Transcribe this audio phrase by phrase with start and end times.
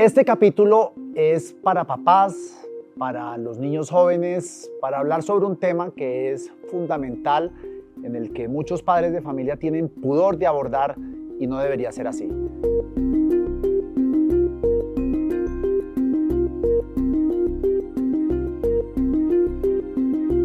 [0.00, 2.66] Este capítulo es para papás,
[2.96, 7.52] para los niños jóvenes, para hablar sobre un tema que es fundamental,
[8.02, 10.96] en el que muchos padres de familia tienen pudor de abordar
[11.38, 12.30] y no debería ser así.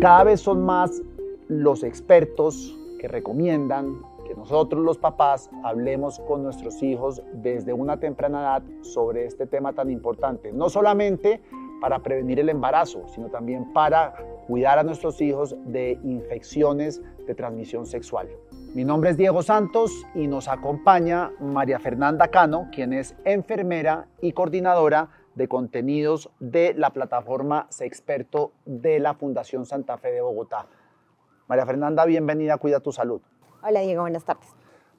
[0.01, 1.01] Cada vez son más
[1.47, 4.01] los expertos que recomiendan
[4.45, 9.89] nosotros los papás hablemos con nuestros hijos desde una temprana edad sobre este tema tan
[9.89, 11.41] importante, no solamente
[11.81, 14.13] para prevenir el embarazo, sino también para
[14.45, 18.29] cuidar a nuestros hijos de infecciones de transmisión sexual.
[18.75, 24.33] Mi nombre es Diego Santos y nos acompaña María Fernanda Cano, quien es enfermera y
[24.33, 30.67] coordinadora de contenidos de la plataforma Sexperto de la Fundación Santa Fe de Bogotá.
[31.47, 33.21] María Fernanda, bienvenida, cuida tu salud.
[33.67, 34.47] Hola Diego, buenas tardes.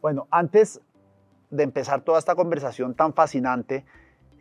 [0.02, 0.80] Bueno, antes
[1.50, 3.84] de empezar toda esta conversación tan fascinante,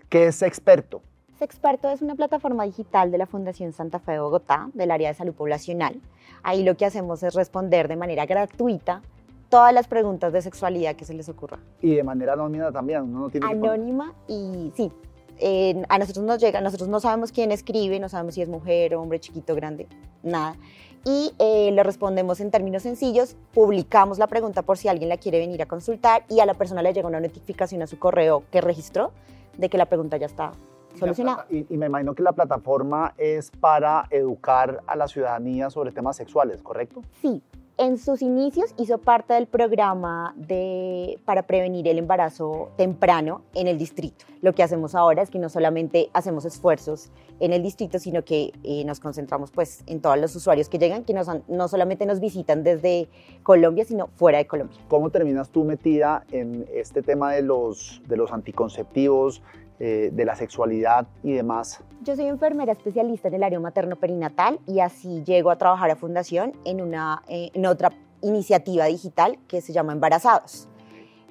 [0.10, 1.04] ¿qué es Sexperto?
[1.38, 5.14] Sexperto es una plataforma digital de la Fundación Santa Fe de Bogotá, del área de
[5.14, 6.02] salud poblacional.
[6.42, 9.04] Ahí lo que hacemos es responder de manera gratuita
[9.50, 11.60] todas las preguntas de sexualidad que se les ocurra.
[11.80, 14.92] Y de manera anónima también, uno no tiene que Anónima y sí,
[15.40, 18.96] eh, a nosotros nos llega, nosotros no sabemos quién escribe, no sabemos si es mujer,
[18.96, 19.88] hombre, chiquito, grande,
[20.24, 20.56] nada.
[21.04, 25.40] Y eh, le respondemos en términos sencillos, publicamos la pregunta por si alguien la quiere
[25.40, 28.62] venir a consultar y a la persona le llega una notificación a su correo que
[28.62, 29.12] registró
[29.58, 30.52] de que la pregunta ya está
[30.98, 31.46] solucionada.
[31.50, 36.16] Y, y me imagino que la plataforma es para educar a la ciudadanía sobre temas
[36.16, 37.04] sexuales, ¿correcto?
[37.22, 37.44] Sí,
[37.78, 43.78] en sus inicios hizo parte del programa de, para prevenir el embarazo temprano en el
[43.78, 44.26] distrito.
[44.42, 47.10] Lo que hacemos ahora es que no solamente hacemos esfuerzos
[47.40, 51.04] en el distrito, sino que eh, nos concentramos pues, en todos los usuarios que llegan,
[51.04, 53.10] que no solamente nos visitan desde
[53.44, 54.78] Colombia, sino fuera de Colombia.
[54.88, 59.42] ¿Cómo terminas tú metida en este tema de los, de los anticonceptivos,
[59.80, 61.82] eh, de la sexualidad y demás?
[62.02, 66.54] Yo soy enfermera especialista en el área materno-perinatal y así llego a trabajar a Fundación
[66.64, 67.92] en, una, eh, en otra
[68.22, 70.70] iniciativa digital que se llama Embarazados.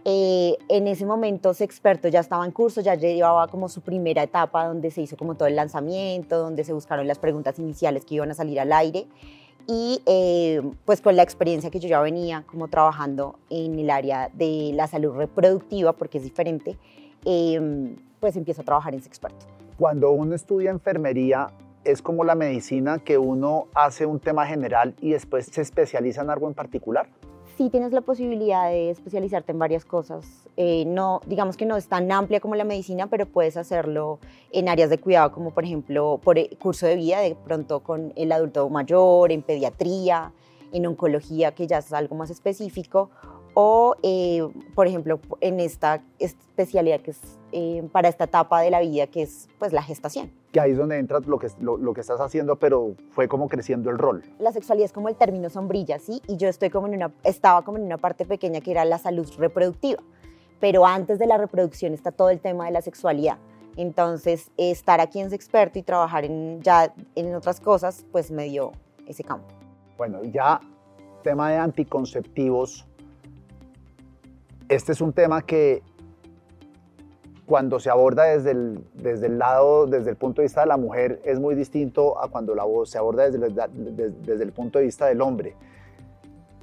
[0.04, 4.66] Eh, en ese momento experto ya estaba en curso, ya llevaba como su primera etapa
[4.66, 8.30] donde se hizo como todo el lanzamiento, donde se buscaron las preguntas iniciales que iban
[8.30, 9.06] a salir al aire
[9.66, 10.02] y
[10.84, 14.86] pues con la experiencia que yo ya venía como trabajando en el área de la
[14.86, 16.76] salud reproductiva, porque es diferente,
[17.24, 19.44] eh, pues empiezo a trabajar en Sexperto.
[19.78, 21.48] Cuando uno estudia enfermería,
[21.84, 26.30] es como la medicina que uno hace un tema general y después se especializa en
[26.30, 27.06] algo en particular.
[27.58, 30.24] sí tienes la posibilidad de especializarte en varias cosas.
[30.56, 34.20] Eh, no, digamos que no es tan amplia como la medicina, pero puedes hacerlo
[34.52, 38.14] en áreas de cuidado, como por ejemplo por el curso de vida, de pronto con
[38.16, 40.32] el adulto mayor, en pediatría,
[40.72, 43.10] en oncología, que ya es algo más específico,
[43.52, 47.20] o eh, por ejemplo en esta especialidad que es
[47.56, 50.32] eh, para esta etapa de la vida, que es pues la gestación.
[50.50, 53.48] Que ahí es donde entra lo que, lo, lo que estás haciendo, pero fue como
[53.48, 54.24] creciendo el rol.
[54.40, 56.20] la sexualidad es como el término sombrilla, ¿sí?
[56.26, 58.98] Y yo estoy como en una, estaba como en una parte pequeña que era la
[58.98, 60.02] salud reproductiva.
[60.58, 63.38] Pero antes de la reproducción está todo el tema de la sexualidad.
[63.76, 68.72] Entonces, estar aquí en Sexperto y trabajar en, ya en otras cosas, pues me dio
[69.06, 69.46] ese campo.
[69.96, 70.60] Bueno, ya
[71.22, 72.84] tema de anticonceptivos.
[74.68, 75.82] Este es un tema que
[77.46, 80.76] cuando se aborda desde el, desde el lado, desde el punto de vista de la
[80.76, 84.86] mujer, es muy distinto a cuando la, se aborda desde, desde, desde el punto de
[84.86, 85.54] vista del hombre.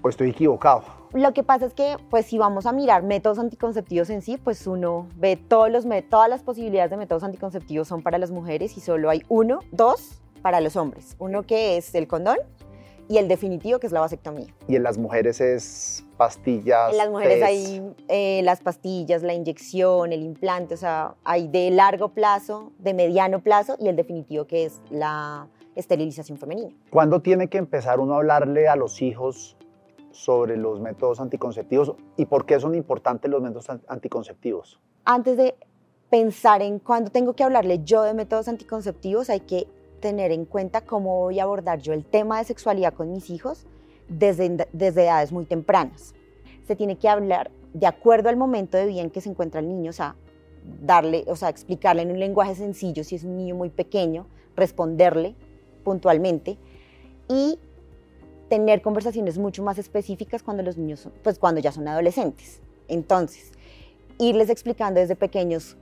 [0.01, 0.83] ¿O estoy equivocado?
[1.13, 4.65] Lo que pasa es que, pues, si vamos a mirar métodos anticonceptivos en sí, pues
[4.65, 8.81] uno ve todos los, todas las posibilidades de métodos anticonceptivos son para las mujeres y
[8.81, 11.15] solo hay uno, dos para los hombres.
[11.19, 12.37] Uno que es el condón
[13.11, 14.47] y el definitivo que es la vasectomía.
[14.69, 16.91] Y en las mujeres es pastillas.
[16.91, 17.43] En las mujeres test.
[17.45, 22.93] hay eh, las pastillas, la inyección, el implante, o sea, hay de largo plazo, de
[22.93, 26.69] mediano plazo y el definitivo que es la esterilización femenina.
[26.89, 29.57] ¿Cuándo tiene que empezar uno a hablarle a los hijos
[30.11, 34.79] sobre los métodos anticonceptivos y por qué son importantes los métodos an- anticonceptivos?
[35.03, 35.55] Antes de
[36.09, 39.67] pensar en cuándo tengo que hablarle yo de métodos anticonceptivos, hay que
[40.01, 43.65] tener en cuenta cómo voy a abordar yo el tema de sexualidad con mis hijos
[44.09, 46.13] desde, desde edades muy tempranas.
[46.67, 49.69] Se tiene que hablar de acuerdo al momento de vida en que se encuentra el
[49.69, 50.15] niño, o sea,
[50.83, 55.35] darle, o sea, explicarle en un lenguaje sencillo si es un niño muy pequeño, responderle
[55.85, 56.57] puntualmente
[57.29, 57.57] y
[58.49, 62.61] tener conversaciones mucho más específicas cuando los niños, son- pues cuando ya son adolescentes.
[62.89, 63.53] Entonces,
[64.19, 65.77] irles explicando desde pequeños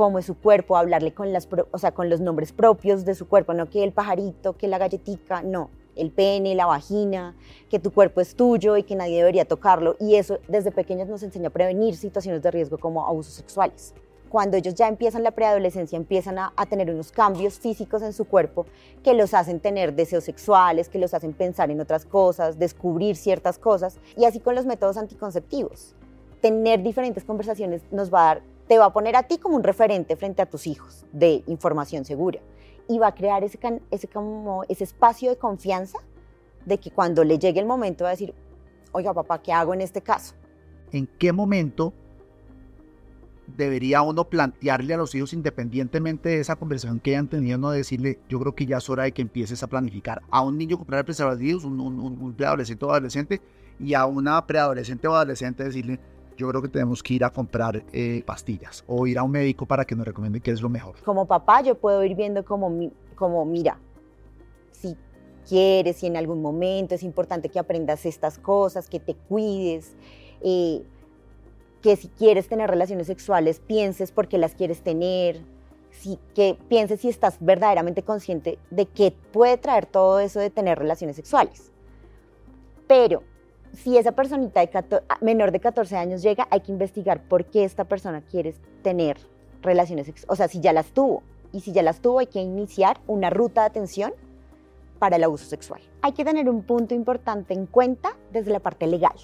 [0.00, 3.92] cómo es su cuerpo, hablarle con, los nombres propios de su cuerpo, no que el
[3.92, 7.36] pajarito, que la galletica, no, el pene, la vagina,
[7.68, 9.96] que tu cuerpo es tuyo y que nadie debería tocarlo.
[10.00, 13.92] Y eso desde pequeños nos enseña a prevenir situaciones de riesgo como abusos sexuales.
[14.30, 18.64] cuando ellos ya empiezan la preadolescencia, empiezan a, tener unos cambios físicos en su cuerpo
[19.04, 23.58] que los hacen tener deseos sexuales, que los hacen pensar en otras cosas, descubrir ciertas
[23.58, 25.94] cosas, y así con los métodos anticonceptivos.
[26.40, 29.64] Tener diferentes conversaciones nos va a dar, te va a poner a ti como un
[29.64, 32.38] referente frente a tus hijos de información segura
[32.88, 33.58] y va a crear ese,
[33.90, 35.98] ese, como, ese espacio de confianza
[36.64, 38.32] de que cuando le llegue el momento va a decir,
[38.92, 40.36] oiga papá, ¿qué hago en este caso?
[40.92, 41.92] ¿En qué momento
[43.48, 48.20] debería uno plantearle a los hijos, independientemente de esa conversación que hayan tenido, no decirle,
[48.28, 51.04] yo creo que ya es hora de que empieces a planificar a un niño comprar
[51.04, 53.40] preservativos, un, un, un preadolescente o adolescente,
[53.80, 55.98] y a una preadolescente o adolescente decirle,
[56.40, 59.66] yo creo que tenemos que ir a comprar eh, pastillas o ir a un médico
[59.66, 60.96] para que nos recomiende qué es lo mejor.
[61.04, 63.78] Como papá, yo puedo ir viendo como, mira,
[64.72, 64.96] si
[65.46, 69.94] quieres, si en algún momento es importante que aprendas estas cosas, que te cuides.
[70.40, 70.82] Eh,
[71.82, 75.40] que si quieres tener relaciones sexuales, pienses por qué las quieres tener,
[76.34, 81.16] que pienses si estás verdaderamente consciente de qué puede traer todo eso de tener relaciones
[81.16, 81.72] sexuales.
[82.86, 83.22] Pero
[83.72, 87.84] si esa personita de menor de 14 años llega, hay que investigar por qué esta
[87.84, 89.18] persona quiere tener
[89.62, 91.22] relaciones o sea, si ya las tuvo.
[91.52, 94.12] Y si ya las tuvo, hay que iniciar una ruta de atención
[95.00, 95.80] para el abuso sexual.
[96.02, 99.16] Hay que tener un punto importante en cuenta desde la parte legal.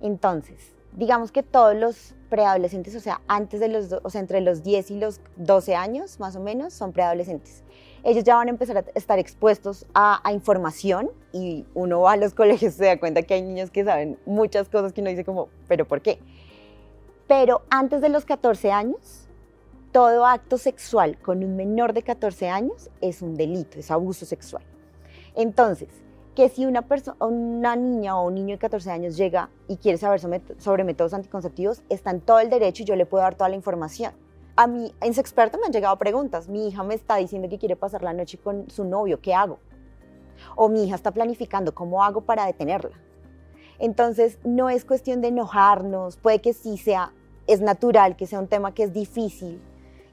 [0.00, 4.64] Entonces, digamos que todos los preadolescentes, o sea, antes de los, o sea, entre los
[4.64, 7.62] 10 y los 12 años, más o menos, son preadolescentes.
[8.04, 12.34] Ellos ya van a empezar a estar expuestos a, información y uno va a los
[12.34, 15.48] colegios se da cuenta que hay niños que saben muchas cosas que uno dice como,
[15.68, 16.18] pero ¿por qué?
[17.26, 19.26] Pero antes de los 14 años,
[19.90, 24.62] todo acto sexual con un menor de 14 años es un delito, es abuso sexual.
[25.34, 25.88] Entonces,
[26.34, 26.84] que si una,
[27.20, 30.20] una niña o un niño de 14 años llega y quiere saber
[30.58, 33.56] sobre, métodos anticonceptivos, está en todo el derecho y yo le puedo dar toda la
[33.56, 34.12] información.
[34.56, 36.48] A mí, en me han llegado preguntas.
[36.48, 39.58] Mi hija me está diciendo que quiere pasar la noche con su novio, ¿qué hago?
[40.54, 42.96] O mi hija está planificando, ¿cómo hago para detenerla?
[43.80, 47.12] Entonces, no es cuestión de enojarnos, puede que sí sea,
[47.48, 49.60] es natural que sea un tema que es difícil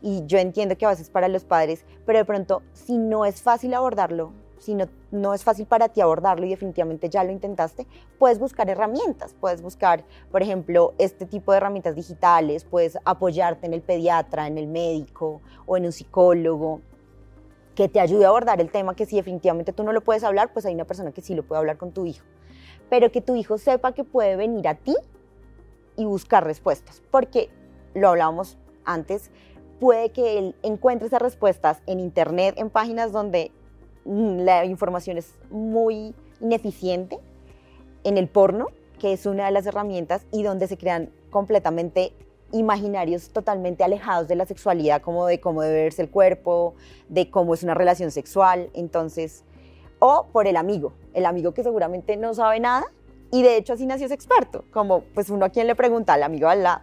[0.02, 3.44] y yo entiendo que a veces para los padres, pero de pronto, si no es
[3.44, 4.78] fácil abordarlo, si
[5.12, 7.88] no, es fácil para ti abordarlo y definitivamente ya lo intentaste,
[8.20, 13.74] puedes buscar herramientas, puedes buscar, por ejemplo, este tipo de herramientas digitales, puedes apoyarte en
[13.74, 16.82] el pediatra, en el médico o en un psicólogo
[17.74, 20.54] que te ayude a abordar el tema que si definitivamente tú no lo puedes hablar,
[20.54, 22.24] pues hay una persona que sí lo puede hablar con tu hijo.
[22.88, 24.96] Pero que tu hijo sepa que puede venir a ti
[25.96, 27.50] y buscar respuestas, porque
[27.96, 29.32] lo hablábamos antes,
[29.80, 33.52] puede que él encuentre esas respuestas en internet, en páginas donde
[34.06, 37.20] la información es muy ineficiente
[38.04, 38.68] en el porno,
[39.00, 42.14] que es una de las herramientas y donde se crean completamente
[42.52, 46.76] imaginarios totalmente alejados de la sexualidad, como de cómo debe verse el cuerpo,
[47.10, 49.44] de cómo es una relación sexual, entonces,
[50.00, 52.86] o por el amigo, el amigo que seguramente no sabe nada
[53.32, 56.24] y de hecho así nació ese experto, como pues uno a quien le pregunta al
[56.24, 56.82] amigo al lado.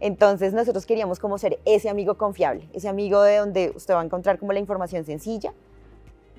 [0.00, 4.04] Entonces nosotros queríamos como ser ese amigo confiable, ese amigo de donde usted va a
[4.04, 5.52] encontrar como la información sencilla,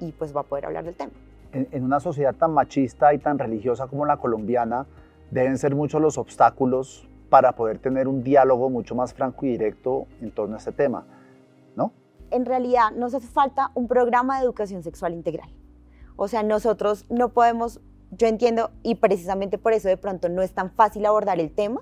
[0.01, 1.12] y pues va a poder hablar del tema.
[1.53, 4.86] En, una sociedad tan machista y tan religiosa como la colombiana,
[5.30, 10.08] deben ser muchos los obstáculos para poder tener un diálogo mucho más franco y directo
[10.22, 11.05] en torno a este tema,
[11.75, 11.93] ¿no?
[12.29, 15.50] En realidad nos hace falta un programa de educación sexual integral.
[16.15, 17.79] O sea, nosotros no podemos,
[18.12, 21.81] yo entiendo, y precisamente por eso de pronto no es tan fácil abordar el tema,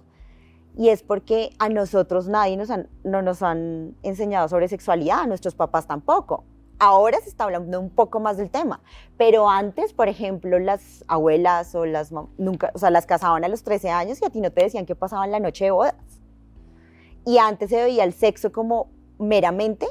[0.77, 2.69] y es porque a nosotros nadie nos
[3.03, 6.43] no nos han enseñado sobre sexualidad, a nuestros papás tampoco.
[6.81, 8.81] Ahora se está hablando un poco más del tema,
[9.17, 13.63] pero antes, por ejemplo, las abuelas o las nunca, o sea, las casaban a los
[13.63, 15.95] 13 años y a ti no te decían qué pasaba en la noche de bodas.
[17.25, 19.87] Y antes se veía el sexo como meramente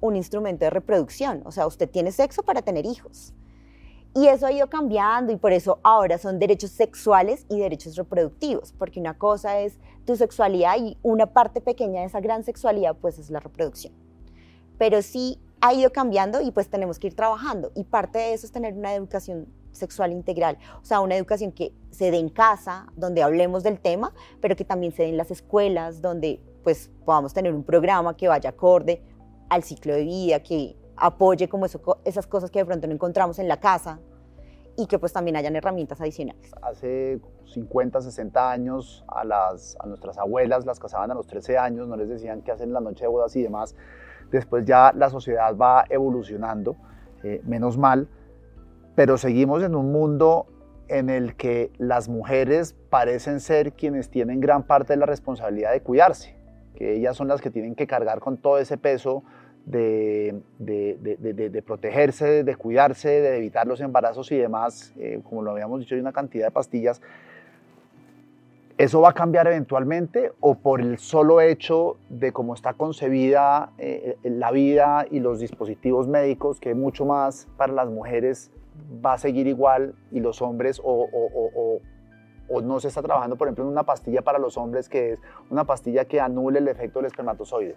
[0.00, 3.32] un instrumento de reproducción, o sea, usted tiene sexo para tener hijos.
[4.12, 8.72] Y eso ha ido cambiando y por eso ahora son derechos sexuales y derechos reproductivos,
[8.72, 13.20] porque una cosa es tu sexualidad y una parte pequeña de esa gran sexualidad pues
[13.20, 13.94] es la reproducción.
[14.76, 17.70] Pero sí ha ido cambiando y pues tenemos que ir trabajando.
[17.74, 21.72] Y parte de eso es tener una educación sexual integral, o sea, una educación que
[21.90, 25.30] se dé en casa, donde hablemos del tema, pero que también se dé en las
[25.30, 29.02] escuelas, donde pues podamos tener un programa que vaya acorde
[29.48, 33.38] al ciclo de vida, que apoye como eso, esas cosas que de pronto no encontramos
[33.38, 34.00] en la casa
[34.76, 36.50] y que pues también hayan herramientas adicionales.
[36.60, 41.88] Hace 50, 60 años a, las, a nuestras abuelas las casaban a los 13 años,
[41.88, 43.76] no les decían qué hacen la noche de bodas y demás.
[44.32, 46.76] Después ya la sociedad va evolucionando,
[47.22, 48.08] eh, menos mal,
[48.96, 50.46] pero seguimos en un mundo
[50.88, 55.80] en el que las mujeres parecen ser quienes tienen gran parte de la responsabilidad de
[55.80, 56.36] cuidarse.
[56.74, 59.22] que ellas son las que tienen que cargar con todo ese peso
[59.66, 65.80] de, de, protegerse, de cuidarse, de evitar los embarazos y demás, eh, como lo habíamos
[65.80, 67.00] dicho, hay una cantidad de pastillas.
[68.78, 74.16] ¿Eso va a cambiar eventualmente o por el solo hecho de cómo está concebida eh,
[74.24, 78.50] la vida y los dispositivos médicos, que mucho más para las mujeres
[79.04, 81.80] va a seguir igual y los hombres o, o,
[82.48, 85.18] o, no se está trabajando, por ejemplo, en una pastilla para los hombres que es
[85.50, 87.76] una pastilla que anule el efecto del espermatozoide?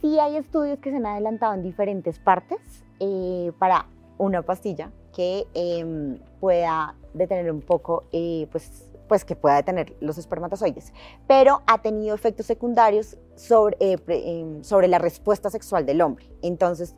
[0.00, 5.46] Sí hay estudios que se han adelantado en diferentes partes eh, para una pastilla que
[5.54, 10.92] em, pueda detener un poco, eh, pues, pues que pueda detener los espermatozoides,
[11.26, 16.30] pero ha tenido efectos secundarios sobre, eh, em, sobre la respuesta sexual del hombre.
[16.42, 16.94] Entonces,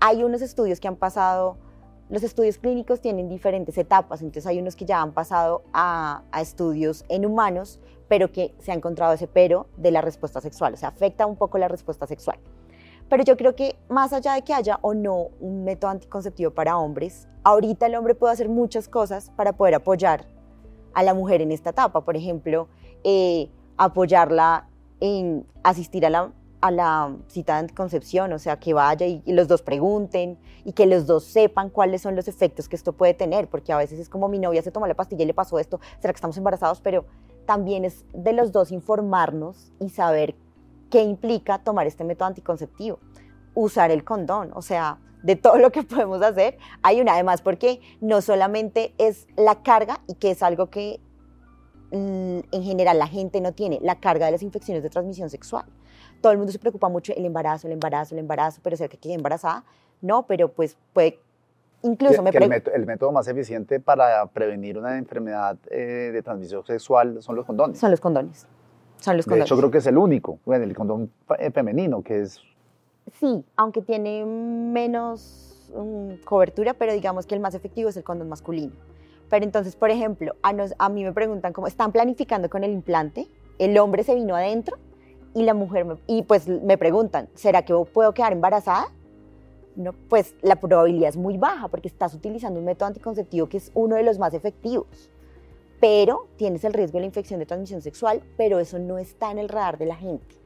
[0.00, 1.58] hay unos estudios que han pasado
[2.10, 7.04] los estudios clínicos tienen diferentes etapas, entonces hay unos que ya han pasado a, estudios
[7.08, 10.88] en humanos, pero que se ha encontrado ese pero de la respuesta sexual, o sea,
[10.88, 12.40] afecta un poco la respuesta sexual.
[13.08, 16.76] Pero yo creo que más allá de que haya o no un método anticonceptivo para
[16.76, 20.26] hombres, ahorita el hombre puede hacer muchas cosas para poder apoyar
[20.94, 22.04] a la mujer en esta etapa.
[22.04, 22.68] Por ejemplo,
[23.04, 24.68] eh, apoyarla
[25.00, 29.48] en asistir a la a la cita de anticoncepción, o sea, que vaya y, los
[29.48, 33.48] dos pregunten y que los dos sepan cuáles son los efectos que esto puede tener,
[33.48, 35.80] porque a veces es como mi novia se tomó la pastilla y le pasó esto,
[36.00, 37.06] será que estamos embarazados, pero
[37.46, 40.34] también es de los dos informarnos y saber
[40.90, 42.98] qué implica tomar este método anticonceptivo,
[43.54, 47.80] usar el condón, o sea, de todo lo que podemos hacer, hay una además porque
[48.00, 51.00] no solamente es la carga y que es algo que
[51.92, 55.66] mm, en general la gente no tiene, la carga de las infecciones de transmisión sexual
[56.20, 58.98] todo el mundo se preocupa mucho el embarazo, el embarazo, el embarazo, pero ser que
[58.98, 59.64] quede embarazada,
[60.00, 61.18] no, pero pues puede,
[61.82, 62.70] incluso me pregunto.
[62.72, 67.78] el, método más eficiente para prevenir una enfermedad eh, de transmisión sexual son los condones.
[67.78, 68.46] Son los condones.
[68.98, 69.44] Son los condones.
[69.44, 71.10] De hecho, creo que es el único, bueno, el condón
[71.52, 72.40] femenino, que es...
[73.18, 78.28] Sí, aunque tiene menos mm, cobertura, pero digamos que el más efectivo es el condón
[78.28, 78.72] masculino.
[79.28, 82.72] Pero entonces, por ejemplo, a, nos, a mí me preguntan cómo están planificando con el
[82.72, 83.28] implante,
[83.58, 84.76] el hombre se vino adentro
[85.34, 88.88] y la mujer, y pues me preguntan, ¿será que puedo quedar embarazada?
[89.76, 93.70] No, pues la probabilidad es muy baja porque estás utilizando un método anticonceptivo que es
[93.74, 95.10] uno de los más efectivos,
[95.80, 99.38] pero tienes el riesgo de la infección de transmisión sexual, pero eso no está en
[99.38, 100.39] el radar de la gente.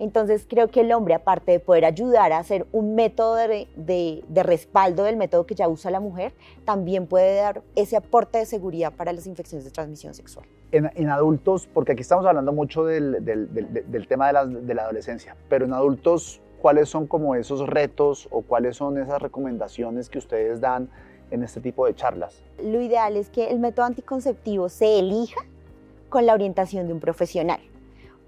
[0.00, 4.42] Entonces creo que el hombre, aparte de poder ayudar a hacer un método de, de,
[4.42, 6.32] respaldo del método que ya usa la mujer,
[6.64, 10.46] también puede dar ese aporte de seguridad para las infecciones de transmisión sexual.
[10.72, 14.74] En, en adultos, porque aquí estamos hablando mucho del, del, del tema de la, de
[14.74, 20.08] la adolescencia, pero en adultos, ¿cuáles son como esos retos o cuáles son esas recomendaciones
[20.08, 20.88] que ustedes dan
[21.30, 22.42] en este tipo de charlas?
[22.64, 25.42] Lo ideal es que el método anticonceptivo se elija
[26.08, 27.60] con la orientación de un profesional.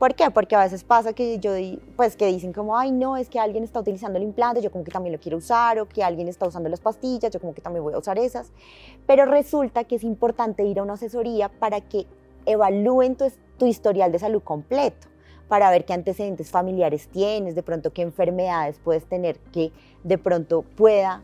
[0.02, 0.32] ¿Por qué?
[0.32, 1.52] Porque a veces pasa que yo,
[1.94, 4.82] pues que dicen como, ay, no, es que alguien está utilizando el implante, yo como
[4.82, 7.60] que también lo quiero usar, o que alguien está usando las pastillas, yo como que
[7.60, 8.50] también voy a usar esas.
[9.06, 12.06] Pero resulta que es importante ir a una asesoría para que
[12.46, 15.06] evalúen tu, tu historial de salud completo
[15.46, 19.70] para ver qué antecedentes familiares tienes, de pronto qué enfermedades puedes tener que
[20.02, 21.22] de pronto pueda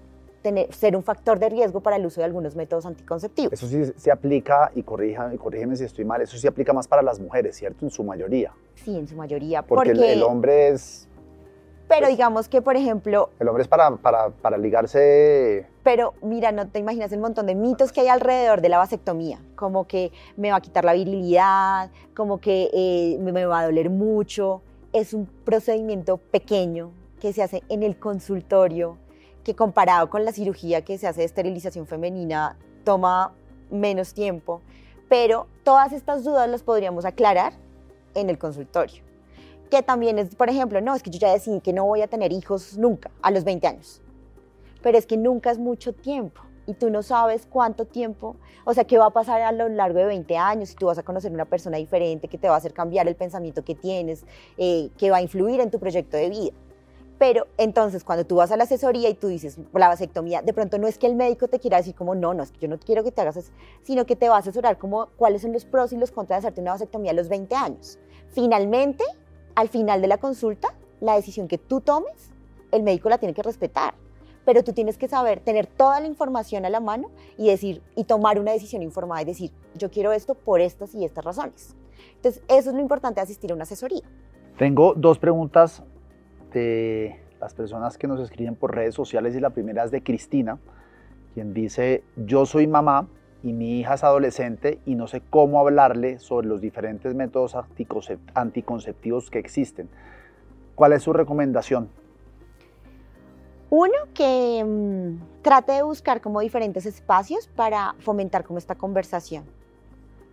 [0.70, 3.52] ser un factor de riesgo para el uso de algunos métodos anticonceptivos.
[3.52, 6.86] Eso sí se aplica, y, corrija, y corrígeme si estoy mal, eso sí aplica más
[6.86, 7.84] para las mujeres, ¿cierto?
[7.84, 8.52] En su mayoría.
[8.76, 9.62] Sí, en su mayoría.
[9.62, 11.08] Porque, el, hombre es...
[11.88, 13.30] Pero pues, digamos que, por ejemplo...
[13.40, 15.66] El hombre es para, para, para, ligarse...
[15.82, 19.40] Pero mira, no te imaginas el montón de mitos que hay alrededor de la vasectomía,
[19.56, 23.88] como que me va a quitar la virilidad, como que eh, me va a doler
[23.88, 24.60] mucho.
[24.92, 26.90] Es un procedimiento pequeño
[27.20, 28.96] que se hace en el consultorio,
[29.48, 33.32] que comparado con la cirugía que se hace de esterilización femenina toma
[33.70, 34.60] menos tiempo,
[35.08, 37.54] pero todas estas dudas las podríamos aclarar
[38.14, 39.02] en el consultorio.
[39.70, 42.08] Que también es, por ejemplo, no, es que yo ya decidí que no voy a
[42.08, 44.02] tener hijos nunca, a los 20 años.
[44.82, 48.36] Pero es que nunca es mucho tiempo y tú no sabes cuánto tiempo,
[48.66, 50.98] o sea, qué va a pasar a lo largo de 20 años, si tú vas
[50.98, 54.26] a conocer una persona diferente que te va a hacer cambiar el pensamiento que tienes,
[54.58, 56.52] eh, que va a influir en tu proyecto de vida.
[57.18, 60.78] Pero entonces cuando tú vas a la asesoría y tú dices la vasectomía, de pronto
[60.78, 62.78] no es que el médico te quiera decir como no, no, es que yo no
[62.78, 65.64] quiero que te hagas eso, sino que te va a asesorar como cuáles son los
[65.64, 67.98] pros y los contras de hacerte una vasectomía a los 20 años.
[68.28, 69.04] Finalmente,
[69.56, 70.68] al final de la consulta,
[71.00, 72.30] la decisión que tú tomes,
[72.70, 73.94] el médico la tiene que respetar.
[74.44, 78.04] Pero tú tienes que saber, tener toda la información a la mano y decir, y
[78.04, 81.74] tomar una decisión informada y decir, yo quiero esto por estas y estas razones.
[82.16, 84.02] Entonces, eso es lo importante de asistir a una asesoría.
[84.56, 85.82] Tengo dos preguntas
[86.54, 90.58] las personas que nos escriben por redes sociales y la primera es de Cristina,
[91.34, 93.08] quien dice, yo soy mamá
[93.42, 97.56] y mi hija es adolescente y no sé cómo hablarle sobre los diferentes métodos
[98.34, 99.88] anticonceptivos que existen.
[100.74, 101.88] ¿Cuál es su recomendación?
[103.70, 109.44] Uno, que mm, trate de buscar como diferentes espacios para fomentar como esta conversación.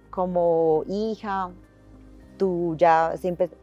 [0.09, 1.49] Como hija,
[2.37, 3.13] tú ya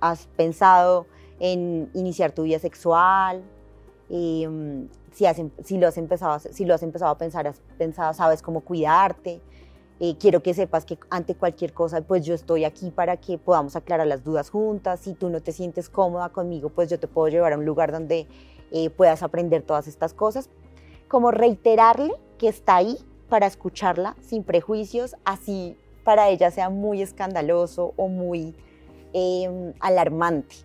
[0.00, 1.06] has pensado
[1.40, 3.42] en iniciar tu vida sexual,
[4.12, 7.46] y, mm, si, has, em, si, lo has empezado, si lo has empezado a pensar,
[7.46, 9.40] has pensado, sabes cómo cuidarte.
[10.00, 13.74] Eh, quiero que sepas que ante cualquier cosa, pues yo estoy aquí para que podamos
[13.74, 15.00] aclarar las dudas juntas.
[15.00, 17.90] Si tú no te sientes cómoda conmigo, pues yo te puedo llevar a un lugar
[17.90, 18.26] donde
[18.70, 20.50] eh, puedas aprender todas estas cosas.
[21.08, 22.98] Como reiterarle que está ahí
[23.30, 28.54] para escucharla sin prejuicios, así para ella sea muy escandaloso o muy
[29.14, 30.56] em, alarmante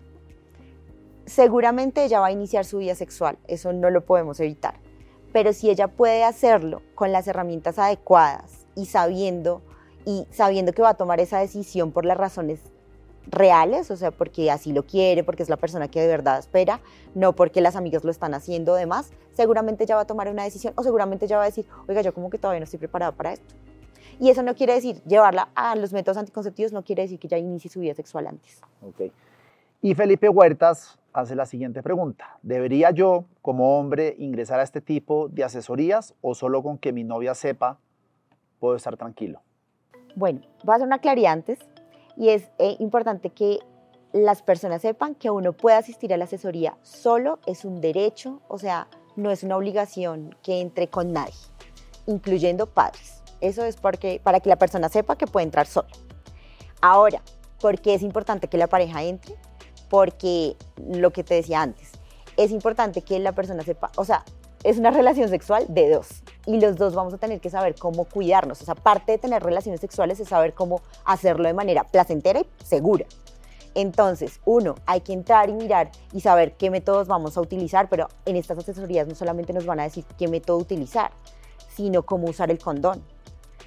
[1.28, 4.74] seguramente ella va a iniciar su vida sexual, eso no lo podemos evitar.
[5.32, 9.62] Pero si ella puede hacerlo con las herramientas adecuadas y sabiendo,
[10.04, 12.60] y sabiendo que va a tomar esa decisión por las razones
[13.26, 16.80] reales, o sea, porque así lo quiere, porque es la persona que de verdad espera,
[17.14, 20.72] no porque las amigas lo están haciendo demás, seguramente ella va a tomar una decisión
[20.76, 23.34] o seguramente ella va a decir, oiga, yo como que todavía no estoy preparada para
[23.34, 23.54] esto.
[24.18, 27.38] Y eso no quiere decir, llevarla a los métodos anticonceptivos no quiere decir que ya
[27.38, 28.60] inicie su vida sexual antes.
[28.82, 29.12] Okay.
[29.80, 32.38] Y Felipe Huertas hace la siguiente pregunta.
[32.42, 37.04] ¿Debería yo, como hombre, ingresar a este tipo de asesorías o solo con que mi
[37.04, 37.78] novia sepa
[38.58, 39.40] puedo estar tranquilo?
[40.16, 41.60] Bueno, voy a una claridad antes
[42.16, 43.60] y es eh, importante que
[44.12, 48.58] las personas sepan que uno puede asistir a la asesoría solo, es un derecho, o
[48.58, 51.34] sea, no es una obligación que entre con nadie,
[52.06, 53.22] incluyendo padres.
[53.40, 55.88] Eso es porque, para que la persona sepa que puede entrar solo.
[56.80, 57.22] Ahora,
[57.60, 59.36] ¿por qué es importante que la pareja entre?
[59.88, 61.90] Porque lo que te decía antes,
[62.36, 64.24] es importante que la persona sepa, o sea,
[64.64, 68.04] es una relación sexual de dos y los dos vamos a tener que saber cómo
[68.04, 68.60] cuidarnos.
[68.60, 72.46] O sea, parte de tener relaciones sexuales es saber cómo hacerlo de manera placentera y
[72.64, 73.06] segura.
[73.74, 78.08] Entonces, uno, hay que entrar y mirar y saber qué métodos vamos a utilizar, pero
[78.24, 81.12] en estas asesorías no solamente nos van a decir qué método utilizar,
[81.68, 83.04] sino cómo usar el condón,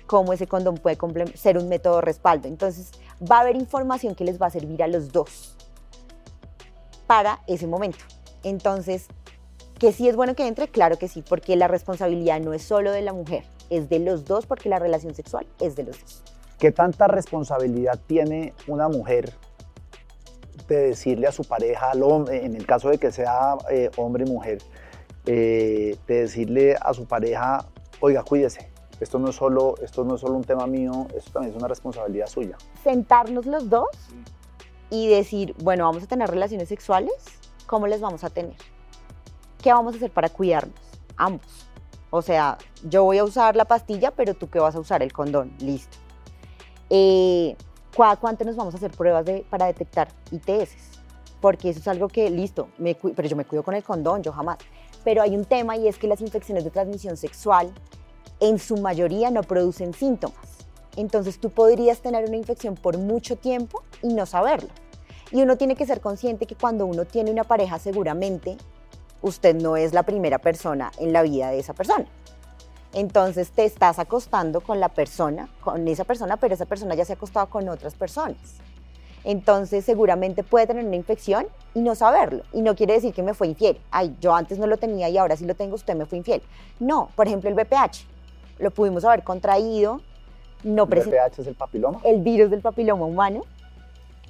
[0.08, 0.98] cómo ese condón puede
[1.36, 2.48] ser un método de respaldo.
[2.50, 5.56] Entonces, va a haber información que les va a servir a los dos
[7.12, 7.98] para ese momento.
[8.42, 9.08] Entonces,
[9.78, 12.94] que sí es bueno que entre, claro que sí, porque la responsabilidad no es solo
[12.94, 16.24] de la mujer, es de los dos porque la relación sexual es de los dos.
[16.58, 19.34] ¿Qué tanta responsabilidad tiene una mujer
[20.70, 24.24] de decirle a su pareja, al hombre, en el caso de que sea eh, hombre
[24.26, 24.60] y mujer,
[25.26, 27.66] eh, de decirle a su pareja,
[28.00, 28.72] oiga, cuídese,
[29.02, 31.68] esto no, es solo, esto no es solo un tema mío, esto también es una
[31.68, 32.56] responsabilidad suya?
[32.82, 33.90] Sentarnos los dos
[34.92, 37.14] y decir, bueno, vamos a tener relaciones sexuales,
[37.66, 38.56] ¿cómo les vamos a tener?
[39.64, 40.76] ¿Qué vamos a hacer para cuidarnos?
[41.18, 41.66] Ambos.
[42.12, 45.14] O sea, yo voy a usar la pastilla, pero tú qué vas a usar el
[45.14, 45.54] condón.
[45.60, 45.98] Listo.
[46.90, 47.56] Eh,
[47.96, 50.76] ¿Cuánto nos vamos a hacer pruebas de, para detectar ITS?
[51.40, 52.68] Porque eso es algo que, listo,
[53.16, 54.58] pero yo me cuido con el condón, yo jamás.
[55.04, 57.74] Pero hay un tema y es que las infecciones de transmisión sexual
[58.42, 60.38] en su mayoría no producen síntomas.
[60.98, 64.70] Entonces tú podrías tener una infección por mucho tiempo y no saberlo.
[65.32, 68.58] Y uno tiene que ser consciente que cuando uno tiene una pareja, seguramente
[69.22, 72.06] usted no es la primera persona en la vida de esa persona.
[72.94, 77.14] Entonces te estás acostando con la persona, con esa persona, pero esa persona ya se
[77.14, 78.38] ha acostado con otras personas.
[79.24, 82.44] Entonces seguramente puede tener una infección y no saberlo.
[82.52, 83.80] Y no quiere decir que me fue infiel.
[83.92, 86.42] Ay, yo antes no lo tenía y ahora sí lo tengo, usted me fue infiel.
[86.80, 88.06] No, por ejemplo el BPH.
[88.60, 90.02] Lo pudimos haber contraído
[90.64, 92.02] no ¿El VPH es el papiloma?
[92.04, 93.42] El virus del papiloma humano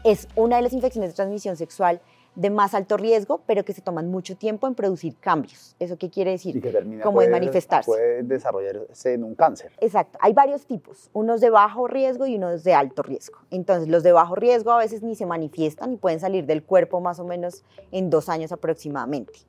[0.04, 2.02] es una de las infecciones de transmisión sexual
[2.36, 5.76] de más alto riesgo, pero que se toman mucho tiempo en producir cambios.
[5.80, 6.56] ¿Eso qué quiere decir?
[6.56, 7.92] Y que termina, Como puede, manifestarse.
[7.92, 9.74] Puede desarrollarse en un cáncer.
[9.82, 10.18] Exacto.
[10.22, 13.40] Hay varios tipos, unos de bajo riesgo y unos de alto riesgo.
[13.52, 17.02] Entonces, los de bajo riesgo a veces ni se manifiestan y pueden salir del cuerpo
[17.02, 19.40] más o menos en dos años aproximadamente.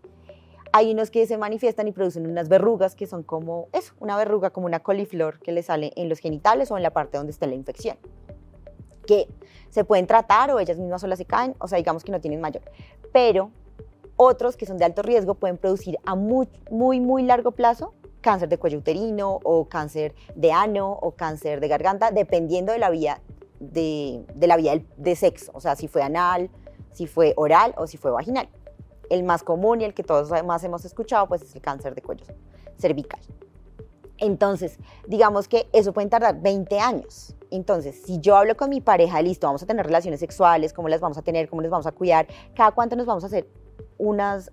[0.72, 4.50] Hay unos que se manifiestan y producen unas verrugas que son como eso, una verruga
[4.50, 7.46] como una coliflor que le sale en los genitales o en la parte donde está
[7.46, 7.96] la infección.
[9.06, 9.28] Que
[9.70, 12.40] se pueden tratar o ellas mismas solas se caen, o sea, digamos que no tienen
[12.40, 12.62] mayor.
[13.12, 13.50] Pero
[14.16, 18.48] otros que son de alto riesgo pueden producir a muy, muy, muy largo plazo cáncer
[18.48, 23.20] de cuello uterino o cáncer de ano o cáncer de garganta, dependiendo de la vía
[23.60, 26.50] de, de la vía de sexo, o sea, si fue anal,
[26.92, 28.48] si fue oral o si fue vaginal.
[29.10, 32.00] El más común y el que todos más hemos escuchado, pues es el cáncer de
[32.00, 32.24] cuello
[32.78, 33.20] cervical.
[34.22, 37.34] Entonces, digamos que eso puede tardar 20 años.
[37.50, 41.00] Entonces, si yo hablo con mi pareja, listo, vamos a tener relaciones sexuales, cómo las
[41.00, 43.48] vamos a tener, cómo las vamos a cuidar, cada cuánto nos vamos a hacer
[43.98, 44.52] unas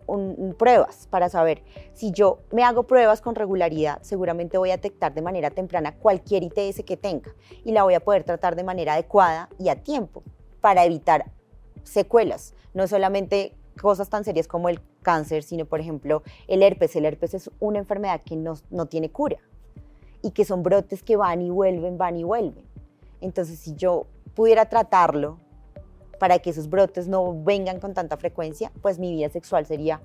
[0.58, 1.62] pruebas para saber
[1.93, 6.41] si yo me hago pruebas con regularidad, seguramente voy a detectar de manera temprana cualquier
[6.41, 7.32] ITS que tenga
[7.63, 10.23] y la voy a poder tratar de manera adecuada y a tiempo
[10.62, 11.32] para evitar
[11.84, 16.95] secuelas, no solamente cosas tan serias como el cáncer, sino por ejemplo el herpes.
[16.95, 19.38] El herpes es una enfermedad que no, no tiene cura
[20.21, 22.65] y que son brotes que van y vuelven, van y vuelven.
[23.21, 25.39] Entonces si yo pudiera tratarlo
[26.19, 30.01] para que esos brotes no vengan con tanta frecuencia, pues mi vida sexual sería,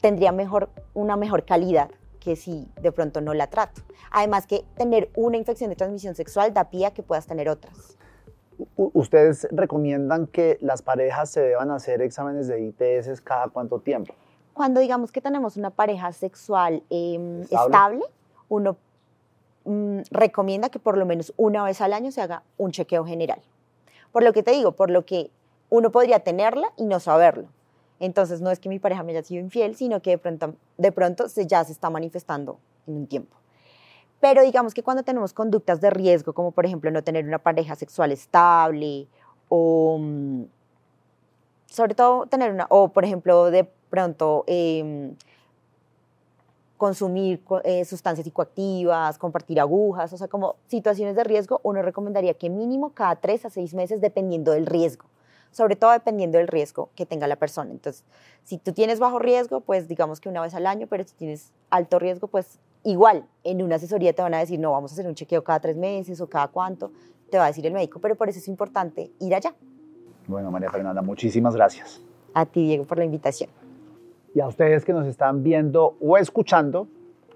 [0.00, 3.82] tendría mejor, una mejor calidad que si de pronto no la trato.
[4.10, 7.96] Además que tener una infección de transmisión sexual da pie a que puedas tener otras.
[8.76, 14.12] ¿Ustedes recomiendan que las parejas se deban hacer exámenes de ITS cada cuánto tiempo?
[14.52, 18.04] Cuando digamos que tenemos una pareja sexual em, ¿Estable?
[18.48, 18.76] uno
[19.64, 23.40] mm, recomienda que por lo menos una vez al año se haga un chequeo general.
[24.12, 25.30] Por lo que te digo, por lo que
[25.68, 27.48] uno podría tenerla y no saberlo.
[28.00, 30.92] Entonces no es que mi pareja me haya sido infiel, sino que de pronto, de
[30.92, 33.36] pronto se, ya se está manifestando en un tiempo.
[34.20, 37.74] Pero digamos que cuando tenemos conductas de riesgo, como por ejemplo no tener una pareja
[37.76, 39.06] sexual estable,
[39.48, 40.44] o mm,
[41.66, 45.14] sobre todo tener una, o por ejemplo de pronto em,
[46.80, 52.48] consumir eh, sustancias psicoactivas, compartir agujas, o sea, como situaciones de riesgo, uno recomendaría que
[52.48, 55.04] mínimo cada tres a seis meses, dependiendo del riesgo,
[55.50, 57.70] sobre todo dependiendo del riesgo que tenga la persona.
[57.70, 58.02] Entonces,
[58.44, 61.52] si tú tienes bajo riesgo, pues digamos que una vez al año, pero si tienes
[61.68, 65.06] alto riesgo, pues igual, en una asesoría te van a decir, no, vamos a hacer
[65.06, 66.92] un chequeo cada tres meses o cada cuánto,
[67.30, 69.54] te va a decir el médico, pero por eso es importante ir allá.
[70.26, 72.00] Bueno, María Fernanda, muchísimas gracias.
[72.32, 73.50] A ti, Diego, por la invitación.
[74.34, 76.86] Y a ustedes que nos están viendo o escuchando,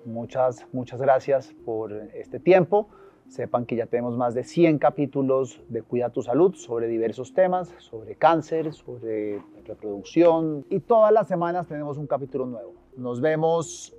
[0.04, 2.88] muchas, muchas gracias por este tiempo.
[3.28, 7.74] Sepan que ya tenemos más de 100 capítulos de Cuida tu Salud sobre diversos temas,
[7.78, 10.64] sobre cáncer, sobre reproducción.
[10.70, 12.74] Y todas las semanas tenemos un capítulo nuevo.
[12.96, 13.96] Nos vemos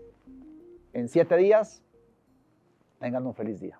[0.93, 1.83] en siete días.
[2.99, 3.79] Tengan un feliz día.